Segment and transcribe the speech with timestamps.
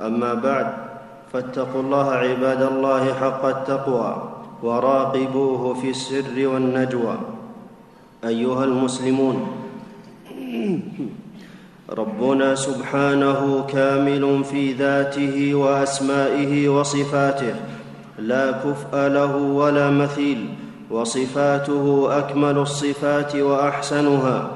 [0.00, 0.66] أما بعد
[1.32, 4.22] فاتقوا الله عباد الله حق التقوى
[4.62, 7.16] وراقبوه في السر والنجوى.
[8.24, 9.46] أيها المسلمون
[11.90, 17.54] ربنا سبحانه كامل في ذاته وأسمائه وصفاته
[18.18, 20.48] لا كفء له ولا مثيل
[20.90, 24.48] وصفاته أكمل الصفات وأحسنها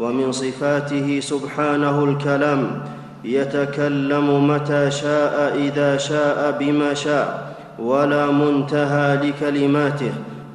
[0.00, 2.82] ومن صفاته سبحانه الكلام
[3.24, 10.12] يتكلم متى شاء إذا شاء بما شاء ولا منتهى لكلماته.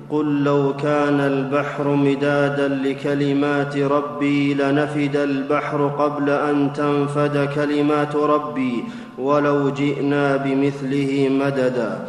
[0.09, 8.83] قل لو كان البحر مدادا لكلمات ربي لنفد البحر قبل أن تنفد كلمات ربي
[9.17, 11.99] ولو جئنا بمثله مددا.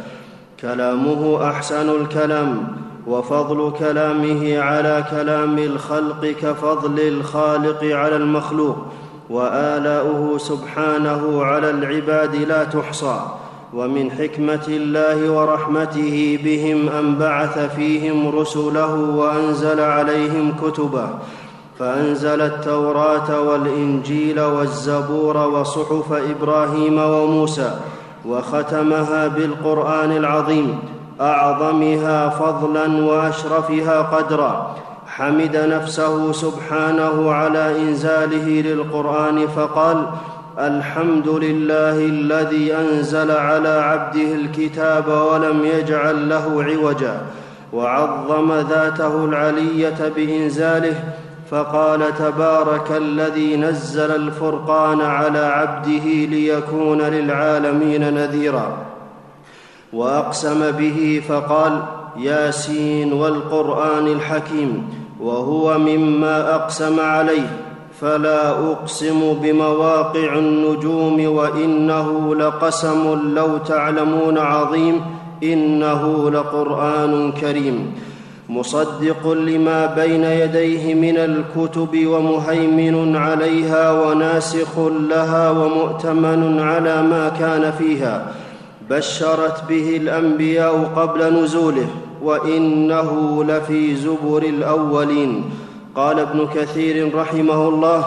[0.61, 2.67] كلامه أحسن الكلام
[3.07, 8.77] وفضل كلامه على كلام الخلق كفضل الخالق على المخلوق.
[9.29, 13.19] والاؤه سبحانه على العباد لا تحصى
[13.73, 21.09] ومن حكمة الله ورحمته بهم أن بعث فيهم رسله وأنزل عليهم كتبه
[21.79, 27.71] فأنزل التوراة والإنجيل والزبور وصحف إبراهيم وموسى
[28.25, 30.79] وختمها بالقرآن العظيم
[31.21, 34.75] أعظمها فضلا وأشرفها قدرا.
[35.19, 40.05] حمد نفسه سبحانه على إنزاله للقرآن فقال
[40.59, 47.21] الحمد لله الذي أنزل على عبده الكتاب ولم يجعل له عوجا
[47.73, 51.03] وعظم ذاته العلية بإنزاله
[51.51, 58.77] فقال تبارك الذي نزل الفرقان على عبده ليكون للعالمين نذيرا.
[59.93, 61.81] وأقسم به فقال
[62.17, 65.08] ياسين والقرآن الحكيم.
[65.19, 67.49] وهو مما أقسم عليه
[68.01, 75.01] فلا أقسم بمواقع النجوم وإنه لقسم لو تعلمون عظيم
[75.43, 77.93] إنه لقرآن كريم.
[78.49, 88.33] مصدق لما بين يديه من الكتب ومهيمن عليها وناسخ لها ومؤتمن على ما كان فيها.
[88.89, 91.87] بشرت به الأنبياء قبل نزوله.
[92.23, 95.43] وإنه لفي زبر الأولين.
[95.95, 98.05] قال ابن كثير رحمه الله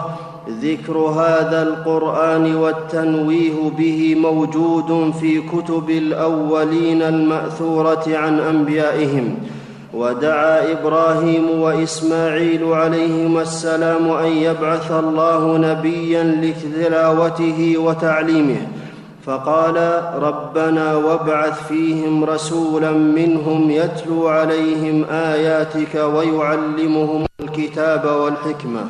[0.61, 9.35] ذكر هذا القرآن والتنويه به موجود في كتب الأولين المأثورة عن أنبيائهم.
[9.93, 18.67] ودعا إبراهيم وإسماعيل عليهما السلام أن يبعث الله نبيا لتلاوته وتعليمه.
[19.25, 28.81] فقال ربنا وابعث فيهم رسولا منهم يتلو عليهم آياتك ويعلمهم الكتاب والحكمة.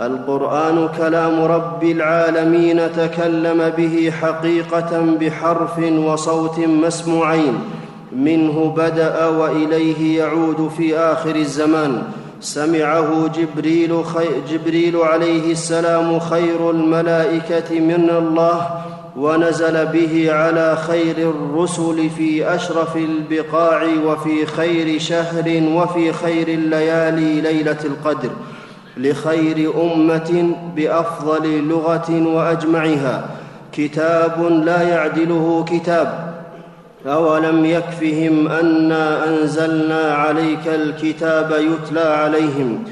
[0.00, 7.58] القرآن كلام رب العالمين تكلم به حقيقة بحرف وصوت مسموعين.
[8.12, 12.02] منه بدأ وإليه يعود في آخر الزمان.
[12.40, 18.68] سمعه جبريل, خي جبريل عليه السلام خير الملائكة من الله
[19.16, 27.78] ونزل به على خير الرسل في أشرف البقاع وفي خير شهر وفي خير الليالي ليلة
[27.84, 28.30] القدر
[28.96, 33.28] لخير أمة بأفضل لغة وأجمعها.
[33.72, 36.35] كتاب لا يعدله كتاب
[37.06, 42.84] أولم يكفهم أنا أنزلنا عليك الكتاب يتلى عليهم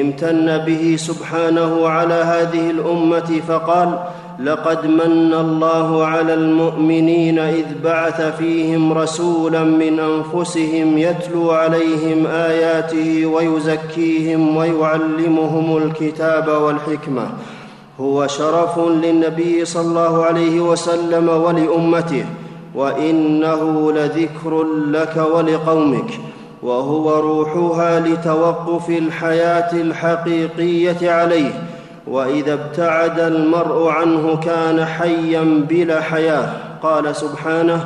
[0.00, 3.98] امتن به سبحانه على هذه الأمة فقال
[4.40, 14.56] لقد من الله على المؤمنين إذ بعث فيهم رسولا من أنفسهم يتلو عليهم آياته ويزكيهم
[14.56, 17.28] ويعلمهم الكتاب والحكمة
[18.00, 22.24] هو شرف للنبي صلى الله عليه وسلم ولأمته
[22.76, 26.10] وإنه لذكر لك ولقومك
[26.62, 31.50] وهو روحها لتوقف الحياة الحقيقية عليه
[32.06, 36.48] وإذا ابتعد المرء عنه كان حيا بلا حياة.
[36.82, 37.84] قال سبحانه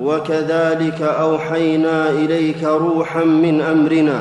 [0.00, 4.20] وكذلك أوحينا إليك روحا من أمرنا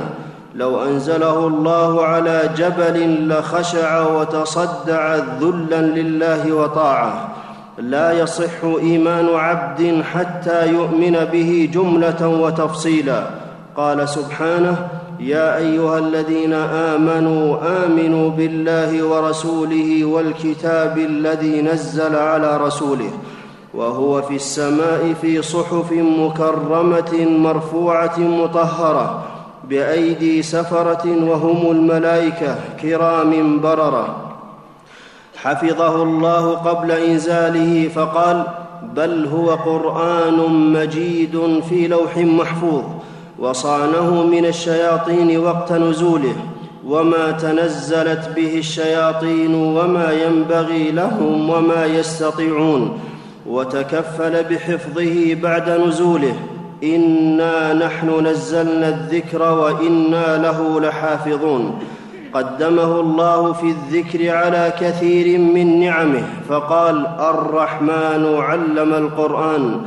[0.56, 7.43] لو أنزله الله على جبل لخشع وتصدع ذلا لله وطاعه.
[7.78, 13.24] لا يصح إيمان عبد حتى يؤمن به جملة وتفصيلا.
[13.76, 14.88] قال سبحانه
[15.20, 23.10] يا أيها الذين آمنوا آمنوا بالله ورسوله والكتاب الذي نزل على رسوله
[23.74, 29.24] وهو في السماء في صحف مكرمة مرفوعة مطهرة
[29.70, 34.33] بأيدي سفرة وهم الملائكة كرام بررة.
[35.44, 38.44] حفظه الله قبل إنزاله فقال
[38.96, 40.38] بل هو قرآن
[40.74, 42.84] مجيد في لوح محفوظ
[43.40, 46.36] وصانه من الشياطين وقت نزوله
[46.88, 53.00] وما تنزلت به الشياطين وما ينبغي لهم وما يستطيعون
[53.50, 56.36] وتكفل بحفظه بعد نزوله
[56.84, 61.80] إنا نحن نزلنا الذكر وإنا له لحافظون.
[62.34, 69.82] قدمه الله في الذكر على كثير من نعمه فقال الرحمن علم القرآن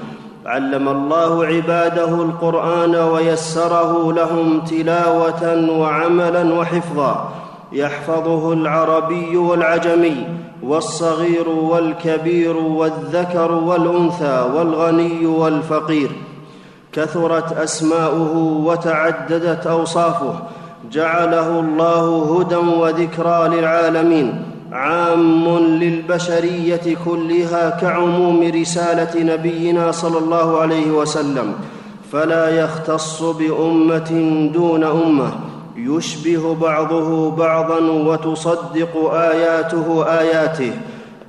[0.47, 7.29] علم الله عباده القرآن ويسره لهم تلاوة وعملا وحفظا
[7.73, 10.27] يحفظه العربي والعجمي
[10.63, 16.11] والصغير والكبير والذكر والأنثى والغني والفقير
[16.93, 20.35] كثرت أسماؤه وتعددت أوصافه
[20.93, 24.43] جعله الله هدى وذكرى للعالمين.
[24.73, 31.53] عام للبشرية كلها كعموم رسالة نبينا صلى الله عليه وسلم.
[32.13, 35.31] فلا يختص بأمة دون أمة.
[35.77, 40.73] يشبه بعضه بعضا وتصدق آياته آياته.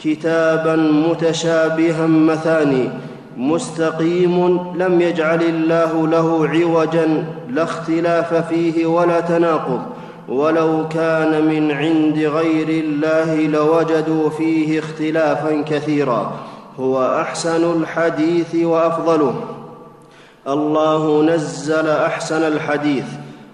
[0.03, 2.89] كتابا متشابها مثاني.
[3.37, 9.81] مستقيم لم يجعل الله له عوجا لا اختلاف فيه ولا تناقض.
[10.29, 16.31] ولو كان من عند غير الله لوجدوا فيه اختلافا كثيرا.
[16.79, 19.35] هو أحسن الحديث وأفضله.
[20.47, 23.05] الله نزل أحسن الحديث.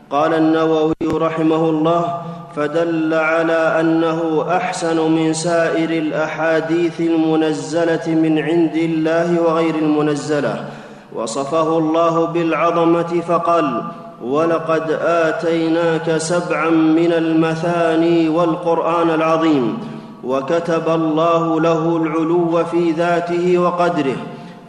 [0.09, 2.21] قال النووي رحمه الله
[2.55, 10.65] فدل على أنه أحسن من سائر الأحاديث المنزلة من عند الله وغير المنزلة.
[11.15, 13.81] وصفه الله بالعظمة فقال
[14.23, 19.77] ولقد آتيناك سبعا من المثاني والقرآن العظيم
[20.23, 24.15] وكتب الله له العلو في ذاته وقدره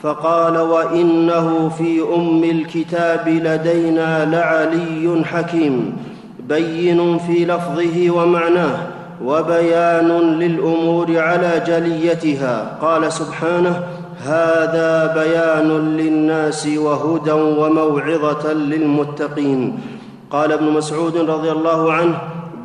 [0.02, 5.96] فقال وإنه في أم الكتاب لدينا لعلي حكيم.
[6.48, 8.76] بين في لفظه ومعناه
[9.24, 10.08] وبيان
[10.38, 12.78] للأمور على جليتها.
[12.82, 13.82] قال سبحانه
[14.24, 19.78] هذا بيان للناس وهدى وموعظة للمتقين.
[20.30, 22.18] قال ابن مسعود رضي الله عنه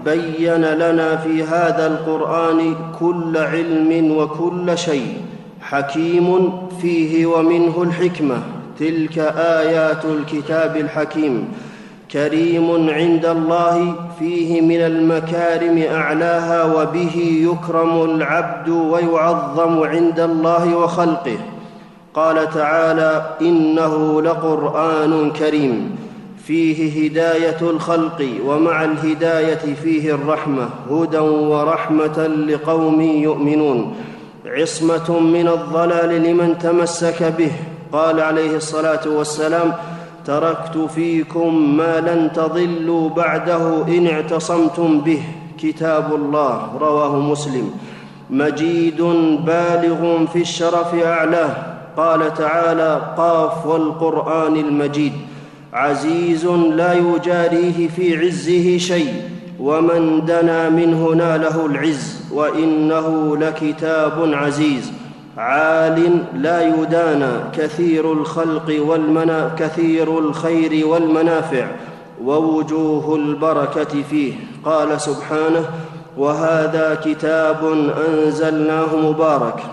[0.05, 5.17] بين لنا في هذا القرآن كل علم وكل شيء
[5.61, 8.37] حكيم فيه ومنه الحكمة.
[8.79, 11.47] تلك آيات الكتاب الحكيم.
[12.11, 17.15] كريم عند الله فيه من المكارم أعلاها وبه
[17.51, 21.37] يكرم العبد ويعظم عند الله وخلقه.
[22.13, 25.95] قال تعالى إنه لقرآن كريم
[26.45, 33.95] فيه هداية الخلق ومع الهداية فيه الرحمة هدى ورحمة لقوم يؤمنون.
[34.45, 37.51] عصمة من الضلال لمن تمسك به.
[37.93, 39.73] قال عليه الصلاة والسلام
[40.29, 45.21] تركت فيكم ما لن تضلوا بعده إن اعتصمتم به.
[45.59, 47.71] كتاب الله رواه مسلم.
[48.29, 49.01] مجيد
[49.45, 51.55] بالغ في الشرف اعلاه
[51.97, 55.13] قال تعالى قاف والقرآن المجيد.
[55.73, 59.13] عزيز لا يجاريه في عزه شيء.
[59.59, 62.21] ومن دنا منه ناله العز.
[62.33, 64.91] وإنه لكتاب عزيز.
[65.37, 71.67] عال لا يدانى كثير الخلق والمنا كثير الخير والمنافع
[72.23, 74.33] ووجوه البركة فيه.
[74.65, 75.65] قال سبحانه
[76.17, 79.63] وهذا كتاب أنزلناه مبارك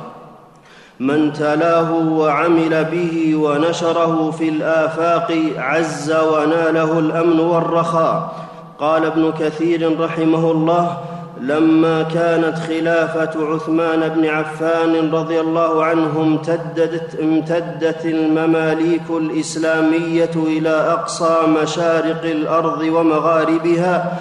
[1.01, 8.35] من تلاه وعمل به ونشره في الآفاق عز وناله الأمن والرخاء.
[8.79, 10.97] قال ابن كثير رحمه الله
[11.41, 21.37] لما كانت خلافة عثمان بن عفان رضي الله عنه امتدت, امتدت المماليك الإسلامية إلى أقصى
[21.63, 24.19] مشارق الأرض ومغاربها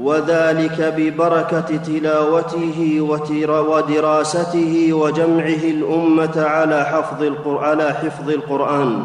[0.00, 2.98] وذلك ببركة تلاوته
[3.50, 9.02] ودراسته وجمعه الأمة على حفظ على حفظ القرآن.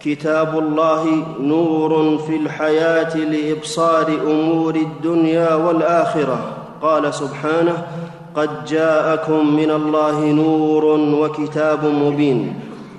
[0.00, 6.59] كتاب الله نور في الحياة لإبصار أمور الدنيا والآخرة.
[6.82, 7.86] قال سبحانه
[8.34, 12.54] قد جاءكم من الله نور وكتاب مبين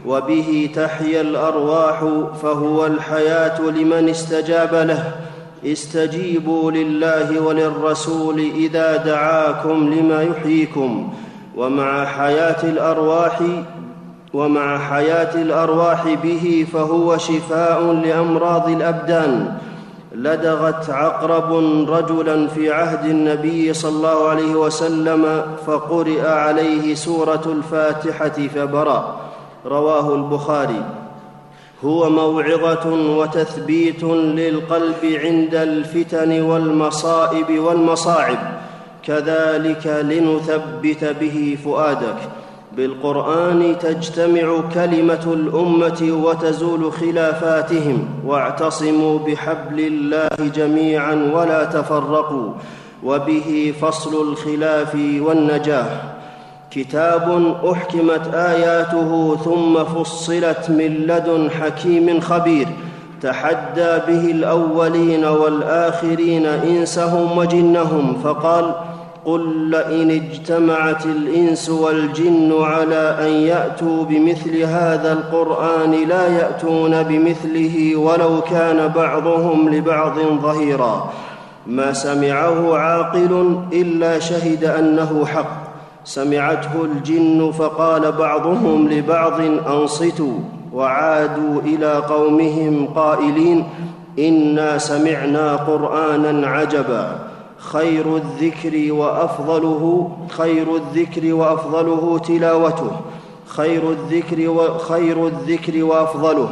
[0.05, 2.03] وبه تحيا الأرواح
[2.41, 5.11] فهو الحياة لمن استجاب له.
[5.65, 11.13] استجيبوا لله وللرسول إذا دعاكم لما يحييكم
[11.57, 13.39] ومع حياة الأرواح
[14.33, 19.57] ومع حياة الأرواح به فهو شفاء لأمراض الأبدان
[20.15, 21.53] لدغت عقرب
[21.89, 29.20] رجلا في عهد النبي صلى الله عليه وسلم فقرئ عليه سورة الفاتحة فبرأ.
[29.65, 30.86] رواه البخاري.
[31.86, 38.38] هو موعظة وتثبيت للقلب عند الفتن والمصائب والمصاعب.
[39.03, 42.18] كذلك لنثبت به فؤادك.
[42.77, 52.51] بالقرآن تجتمع كلمة الأمة وتزول خلافاتهم واعتصموا بحبل الله جميعا ولا تفرقوا
[53.03, 55.85] وبه فصل الخلاف والنجاه
[56.71, 62.67] كتاب أحكمت آياته ثم فصلت من لدن حكيم خبير.
[63.21, 68.21] تحدى به الأولين والآخرين إنسهم وجنهم.
[68.23, 68.75] فقال
[69.25, 78.41] قل لئن اجتمعت الإنس والجن على أن يأتوا بمثل هذا القرآن لا يأتون بمثله ولو
[78.41, 81.11] كان بعضهم لبعض ظهيرا.
[81.67, 85.71] ما سمعه عاقل إلا شهد أنه حق.
[86.03, 90.39] سمعته الجن فقال بعضهم لبعض أنصتوا
[90.73, 93.63] وعادوا إلى قومهم قائلين
[94.19, 97.30] إنا سمعنا قرآنا عجبا.
[97.71, 102.91] خير الذكر وأفضله خير الذكر وأفضله تلاوته
[103.45, 106.49] خير الذكر وخير الذكر وأفضله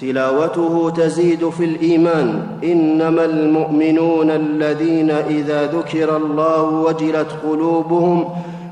[0.00, 2.46] تلاوته تزيد في الإيمان.
[2.64, 8.28] إنما المؤمنون الذين إذا ذكر الله وجلت قلوبهم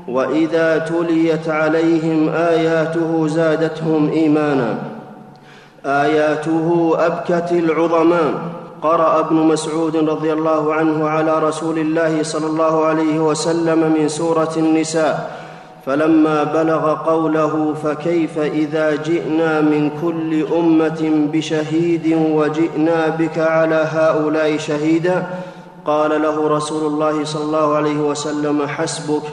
[0.07, 4.77] وإذا تليت عليهم آياته زادتهم إيمانا.
[5.85, 8.64] آياته أبكت العظماء.
[8.81, 14.51] قرأ ابن مسعود رضي الله عنه على رسول الله صلى الله عليه وسلم من سورة
[14.57, 15.45] النساء
[15.85, 25.27] فلما بلغ قوله فكيف إذا جئنا من كل أمة بشهيد وجئنا بك على هؤلاء شهيدا؟
[25.85, 29.23] قال له رسول الله صلى الله عليه وسلم حسبك.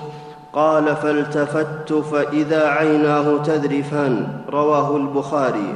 [0.53, 5.75] قال فالتفت فإذا عيناه تذرفان رواه البخاري.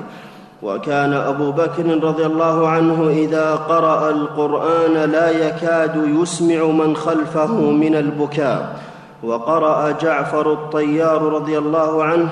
[0.67, 7.95] وكان أبو بكر رضي الله عنه إذا قرأ القرآن لا يكاد يسمع من خلفه من
[7.95, 8.77] البكاء.
[9.23, 12.29] وقرأ جعفر الطيار رضي الله عنه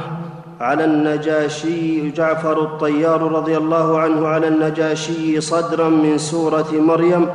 [0.60, 7.28] على النجاشي جعفر الطيار رضي الله عنه على النجاشي صدرا من سورة مريم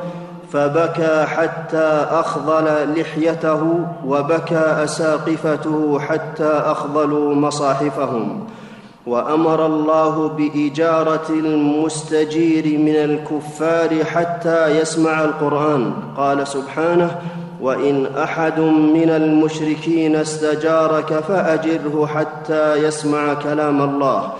[0.51, 2.65] فبكى حتى اخضل
[2.99, 8.43] لحيته وبكى أساقفته حتى اخضلوا مصاحفهم.
[9.09, 15.93] وأمر الله بإجارة المستجير من الكفار حتى يسمع القرآن.
[16.17, 17.15] قال سبحانه
[17.61, 24.31] وإن أحد من المشركين استجارك فأجره حتى يسمع كلام الله.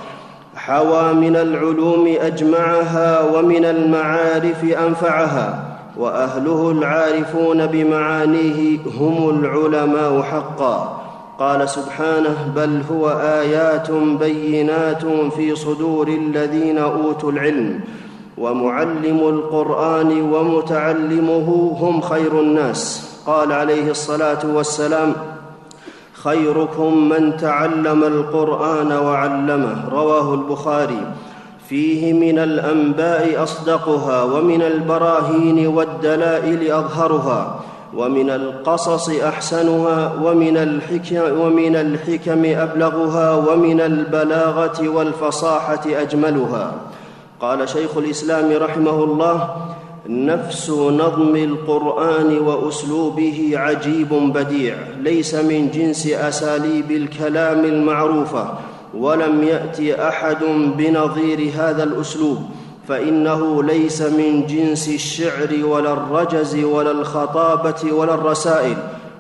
[0.56, 5.64] حوى من العلوم أجمعها ومن المعارف أنفعها
[5.98, 10.99] وأهله العارفون بمعانيه هم العلماء حقا.
[11.40, 15.06] قال سبحانه بل هو آيات بينات
[15.36, 17.80] في صدور الذين أوتوا العلم
[18.38, 23.10] ومعلم القرآن ومتعلمه هم خير الناس.
[23.26, 25.14] قال عليه الصلاة والسلام
[26.14, 29.90] خيركم من تعلم القرآن وعلمه.
[29.92, 31.02] رواه البخاري.
[31.70, 37.60] فيه من الأنباء أصدقها ومن البراهين والدلائل أظهرها.
[37.96, 46.74] ومن القصص أحسنها ومن الحكم, ومن الحكم أبلغها ومن البلاغة والفصاحة أجملها.
[47.42, 49.50] قال شيخ الإسلام رحمه الله
[50.10, 58.50] نفس نظم القرآن وأسلوبه عجيب بديع ليس من جنس أساليب الكلام المعروفة
[58.98, 60.44] ولم يات أحد
[60.78, 62.38] بنظير هذا الأسلوب.
[62.90, 68.78] فإنه ليس من جنس الشعر ولا الرجز ولا الخطابة ولا الرسائل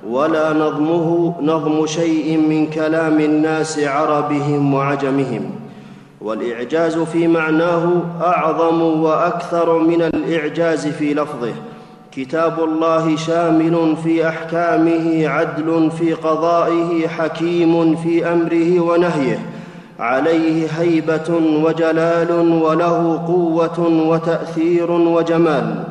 [0.09, 5.51] ولا نظمه نظم شيء من كلام الناس عربهم وعجمهم.
[6.21, 11.53] والإعجاز في معناه أعظم وأكثر من الإعجاز في لفظه.
[12.11, 19.39] كتاب الله شامل في أحكامه عدل في قضائه حكيم في أمره ونهيه.
[20.00, 22.32] عليه هيبة وجلال
[22.63, 25.84] وله قوة وتأثير وجمال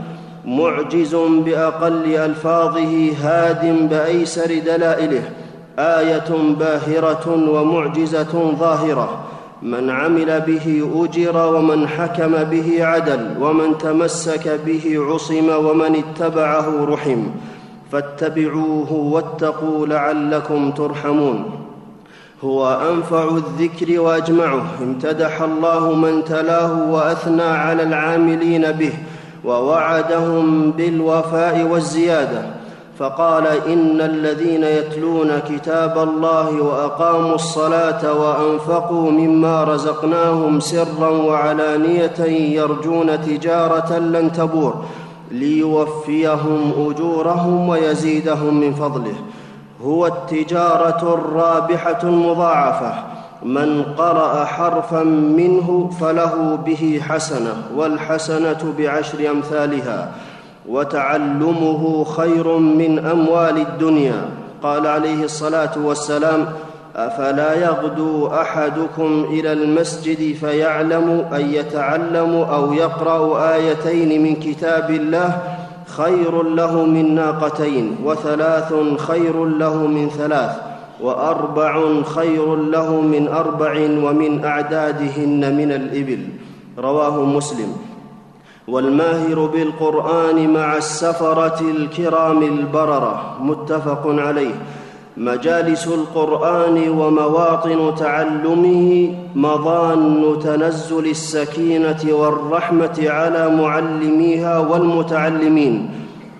[0.44, 5.22] معجز بأقل ألفاظه هاد بأيسر دلائله
[5.78, 9.18] آية باهرة ومعجزة ظاهرة
[9.62, 17.22] من عمل به أجر ومن حكم به عدل ومن تمسك به عصم ومن اتبعه رحم
[17.92, 21.67] فاتبعوه واتقوا لعلكم ترحمون.
[22.44, 24.64] هو أنفع الذكر وأجمعه.
[24.82, 28.92] امتدح الله من تلاه وأثنى على العاملين به
[29.44, 32.42] ووعدهم بالوفاء والزيادة.
[32.98, 42.20] فقال إن الذين يتلون كتاب الله وأقاموا الصلاة وأنفقوا مما رزقناهم سرا وعلانية
[42.60, 44.74] يرجون تجارة لن تبور
[45.30, 49.14] ليوفيهم أجورهم ويزيدهم من فضله.
[49.84, 52.94] هو التجارة الرابحة المضاعفة.
[53.42, 60.12] من قرأ حرفا منه فله به حسنة والحسنة بعشر أمثالها.
[60.68, 64.24] وتعلمه خير من أموال الدنيا.
[64.62, 66.46] قال عليه الصلاة والسلام
[66.96, 75.57] أفلا يغدو أحدكم إلى المسجد فيعلم أن يتعلم أو يقرأ آيتين من كتاب الله
[75.98, 80.50] خير له من ناقتين وثلاث خير له من ثلاث
[81.00, 86.28] وأربع خير له من أربع ومن أعدادهن من الإبل.
[86.78, 87.76] رواه مسلم.
[88.68, 94.54] والماهر بالقرآن مع السفرة الكرام البررة متفق عليه.
[95.18, 105.90] مجالس القرآن ومواطن تعلمه مظان تنزل السكينة والرحمة على معلميها والمتعلمين.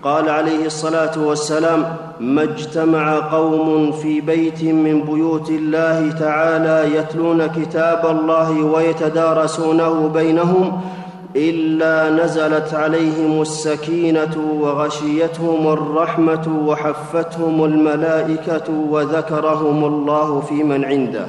[0.03, 8.05] قال عليه الصلاة والسلام ما اجتمع قوم في بيت من بيوت الله تعالى يتلون كتاب
[8.09, 10.81] الله ويتدارسونه بينهم
[11.35, 21.27] إلا نزلت عليهم السكينة وغشيتهم الرحمة وحفتهم الملائكة وذكرهم الله في من عنده.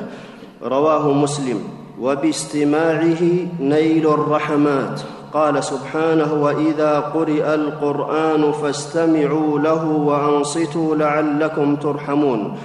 [0.62, 1.62] رواه مسلم.
[2.00, 3.23] وباستماعه
[3.61, 5.00] نيل الرحمات.
[5.34, 12.56] قال سبحانه وإذا قرئ القرآن فاستمعوا له وأنصتوا لعلكم ترحمون.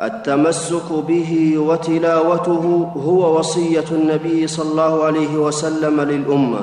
[0.00, 6.60] التمسك به وتلاوته هو وصية النبي صلى الله عليه وسلم للأمة.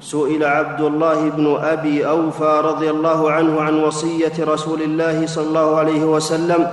[0.00, 5.76] سئل عبد الله بن أبي أوفى رضي الله عنه عن وصية رسول الله صلى الله
[5.76, 6.66] عليه وسلم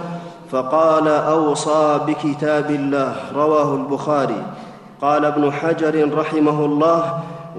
[0.52, 3.16] فقال أوصى بكتاب الله.
[3.36, 4.44] رواه البخاري.
[5.02, 7.04] قال ابن حجر رحمه الله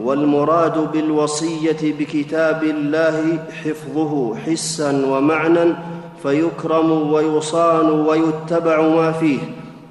[0.03, 5.75] والمراد بالوصية بكتاب الله حفظه حسا ومعنى
[6.23, 9.39] فيكرم ويصان ويتبع ما فيه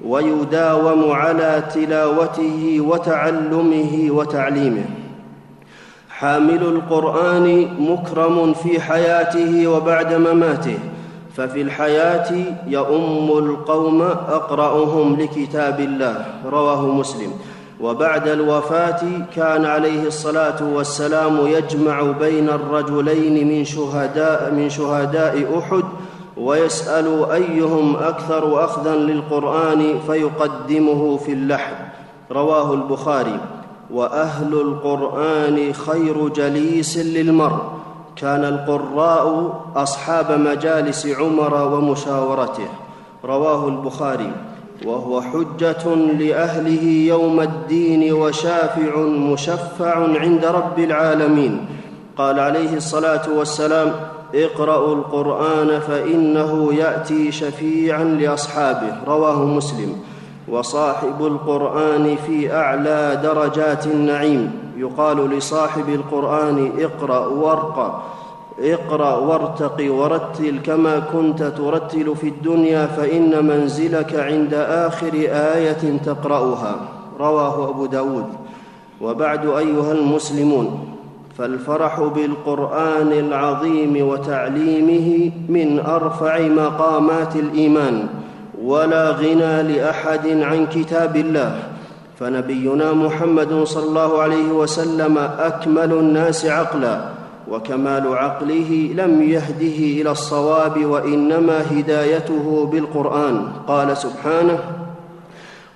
[0.06, 4.84] ويداوم على تلاوته وتعلمه وتعليمه.
[6.10, 10.78] حامل القرآن مكرم في حياته وبعد مماته
[11.36, 12.32] ففي الحياة
[12.66, 17.32] يؤم القوم أقرأهم لكتاب الله رواه مسلم.
[17.80, 19.00] وبعد الوفاة
[19.36, 25.84] كان عليه الصلاة والسلام يجمع بين الرجلين من شهداء من شهداء أحد
[26.36, 31.74] ويسال أيهم أكثر اخذا للقرآن فيقدمه في اللحد.
[32.32, 33.40] رواه البخاري.
[33.90, 37.58] وأهل القرآن خير جليس للمرء.
[38.16, 42.68] كان القراء أصحاب مجالس عمر ومشاورته.
[43.24, 44.32] رواه البخاري.
[44.86, 51.66] وهو حجة لأهله يوم الدين وشافع مشفع عند رب العالمين.
[52.16, 53.92] قال عليه الصلاة والسلام
[54.34, 58.92] اقرأوا القرآن فإنه يأتي شفيعا لأصحابه.
[59.06, 59.96] رواه مسلم.
[60.48, 64.52] وصاحب القرآن في أعلى درجات النعيم.
[64.76, 68.00] يقال لصاحب القرآن اقرأ وارقى
[68.60, 76.76] اقرأ وارتق ورتل كما كنت ترتل في الدنيا فإن منزلك عند آخر آية تقرأها.
[77.20, 78.26] رواه أبو داود.
[79.00, 80.88] وبعد أيها المسلمون.
[81.38, 88.06] فالفرح بالقرآن العظيم وتعليمه من أرفع مقامات الإيمان
[88.64, 91.62] ولا غنى لأحد عن كتاب الله.
[92.20, 97.00] فنبينا محمد صلى الله عليه وسلم أكمل الناس عقلا
[97.50, 103.48] وكمال عقله لم يهده إلى الصواب وإنما هدايته بالقرآن.
[103.68, 104.58] قال سبحانه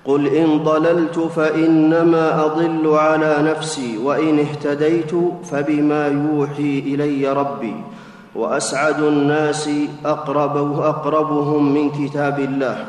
[0.07, 5.11] قل ان ضللت فانما اضل على نفسي وان اهتديت
[5.45, 7.75] فبما يوحي الي ربي
[8.35, 9.71] واسعد الناس
[10.05, 12.85] أقرب اقربهم من كتاب الله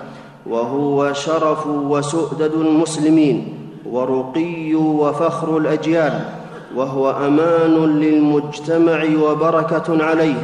[0.49, 3.53] وهو شرف وسؤدد المسلمين
[3.91, 6.25] ورقي وفخر الاجيال
[6.75, 10.41] وهو أمان للمجتمع وبركه عليه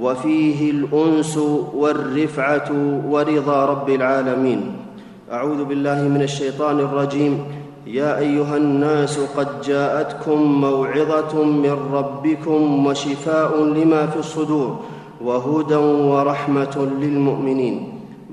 [0.00, 1.36] وفيه الانس
[1.74, 2.72] والرفعه
[3.08, 4.87] ورضا رب العالمين
[5.32, 7.44] أعوذ بالله من الشيطان الرجيم.
[7.86, 14.78] يا أيها الناس قد جاءتكم موعظة من ربكم وشفاء لما في الصدور
[15.20, 15.74] وهدى
[16.12, 17.76] ورحمة للمؤمنين.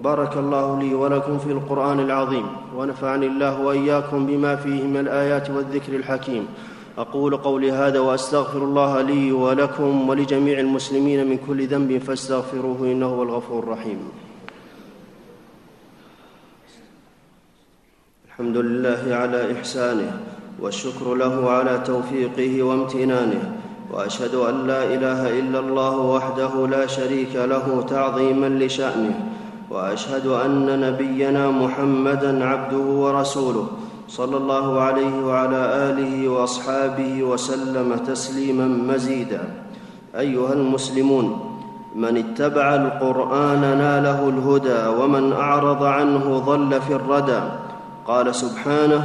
[0.04, 2.46] بارك الله لي ولكم في القرآن العظيم.
[2.78, 6.48] ونفعني الله وإياكم بما فيه من الآيات والذكر الحكيم.
[6.98, 13.24] أقول قولي هذا وأستغفر الله لي ولكم ولجميع المسلمين من كل ذنب فاستغفروه إنه هو
[13.24, 14.00] الغفور الرحيم.
[18.36, 20.12] الحمد لله على إحسانه
[20.62, 23.52] والشكر له على توفيقه وامتنانه
[23.92, 29.16] وأشهد أن لا إله إلا الله وحده لا شريك له تعظيما لشأنه
[29.72, 33.68] وأشهد أن نبينا محمدا عبده ورسوله
[34.08, 39.44] صلى الله عليه وعلى آله وأصحابه وسلم تسليما مزيدا.
[40.16, 41.56] أيها المسلمون
[41.96, 47.65] من اتبع القرآن ناله الهدى ومن أعرض عنه ضل في الردى.
[48.08, 49.04] قال سبحانه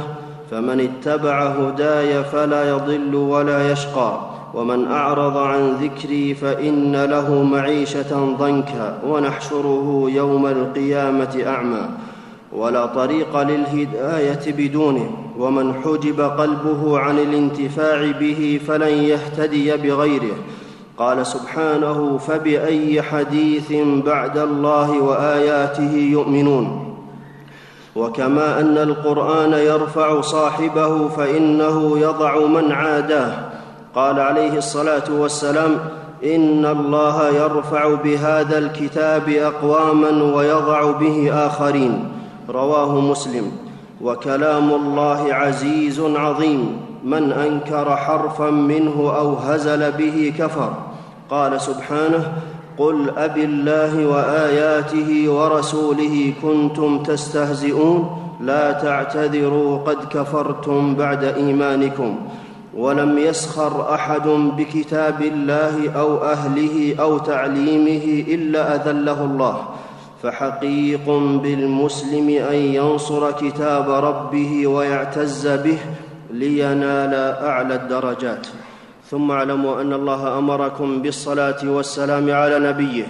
[0.51, 4.19] فمن اتبع هداي فلا يضل ولا يشقى
[4.53, 11.89] ومن أعرض عن ذكري فإن له معيشة ضنكا ونحشره يوم القيامة أعمى
[12.53, 20.35] ولا طريق للهداية بدونه ومن حجب قلبه عن الانتفاع به فلن يهتدي بغيره.
[20.97, 23.73] قال سبحانه فبأي حديث
[24.05, 26.90] بعد الله وآياته يؤمنون؟
[27.95, 33.31] وكما أن القرآن يرفع صاحبه فإنه يضع من عاداه.
[33.95, 35.77] قال عليه الصلاة والسلام
[36.23, 42.11] إن الله يرفع بهذا الكتاب أقواما ويضع به آخرين.
[42.49, 43.51] رواه مسلم.
[44.01, 46.77] وكلام الله عزيز عظيم.
[47.03, 50.73] من أنكر حرفا منه أو هزل به كفر.
[51.29, 52.33] قال سبحانه
[52.81, 58.09] قل اب الله واياته ورسوله كنتم تستهزئون
[58.41, 62.15] لا تعتذروا قد كفرتم بعد ايمانكم
[62.77, 69.57] ولم يسخر احد بكتاب الله أو اهله أو تعليمه الا اذله الله
[70.23, 71.05] فحقيق
[71.43, 75.77] بالمسلم ان ينصر كتاب ربه ويعتز به
[76.31, 77.13] لينال
[77.45, 78.47] اعلى الدرجات
[79.11, 83.07] ثم اعلموا أن الله أمركم بالصلاة والسلام على نبيه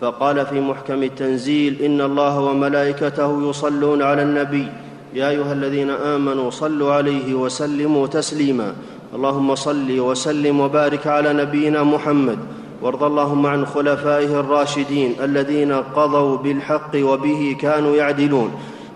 [0.00, 4.66] فقال في محكم التنزيل إن الله وملائكته يصلون على النبي.
[5.14, 8.72] يا أيها الذين آمنوا صلوا عليه وسلموا تسليما.
[9.14, 12.38] اللهم صل وسلم وبارك على نبينا محمد.
[12.82, 18.50] وارض اللهم عن خلفائه الراشدين الذين قضوا بالحق وبه كانوا يعدلون.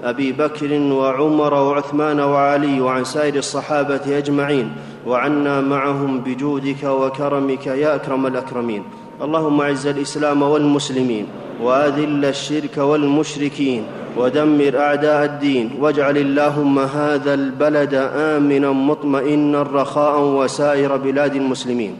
[0.06, 4.72] أبي بكر وعمر وعثمان وعلي وعن سائر الصحابة أجمعين
[5.06, 8.82] وعنا معهم بجودك وكرمك يا أكرم الأكرمين.
[9.22, 11.26] اللهم أعز الإسلام والمسلمين
[11.62, 13.82] وأذل الشرك والمشركين
[14.16, 21.94] ودمر أعداء الدين واجعل اللهم هذا البلد آمنا مطمئنا رخاء وسائر بلاد المسلمين.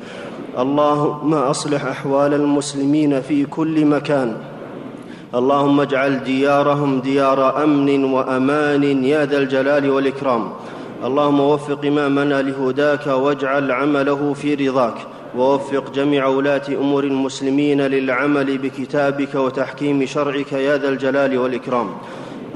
[0.58, 4.36] اللهم أصلح أحوال المسلمين في كل مكان.
[5.34, 10.50] اللهم اجعل ديارهم ديار أمن وأمان يا ذا الجلال والإكرام.
[11.04, 14.94] اللهم وفق إمامنا لهداك واجعل عمله في رضاك.
[15.38, 21.88] ووفق جميع ولاة أمور المسلمين للعمل بكتابك وتحكيم شرعك يا ذا الجلال والإكرام.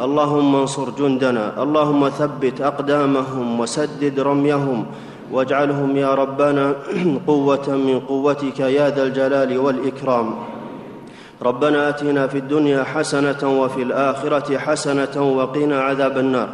[0.00, 1.62] اللهم انصر جندنا.
[1.62, 4.87] اللهم ثبت أقدامهم وسدد رميهم.
[5.33, 6.74] واجعلهم يا ربنا
[7.26, 10.35] قوة من قوتك يا ذا الجلال والإكرام.
[11.42, 16.48] ربنا آتنا في الدنيا حسنة وفي الآخرة حسنة وقنا عذاب النار.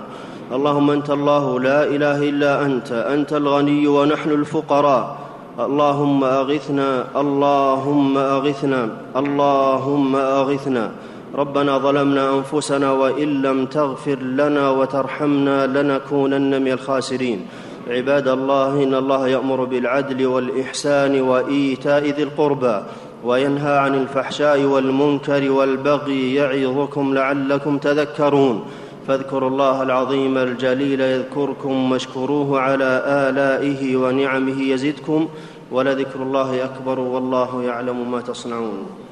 [0.52, 5.18] اللهم أنت الله لا إله إلا أنت أنت الغني ونحن الفقراء.
[5.58, 10.90] اللهم أغثنا اللهم أغثنا اللهم أغثنا.
[11.34, 17.46] ربنا ظلمنا أنفسنا وإن لم تغفر لنا وترحمنا لنكونن من الخاسرين.
[17.90, 22.76] عباد الله إن الله يأمر بالعدل والإحسان وإيتاء ذي القربى.
[23.24, 28.64] وينهى عن الفحشاء والمنكر والبغي يعظكم لعلكم تذكرون.
[29.08, 35.28] فاذكروا الله العظيم الجليل يذكركم واشكروه على آلائه ونعمه يزدكم.
[35.72, 39.05] ولذكر الله أكبر والله يعلم ما تصنعون.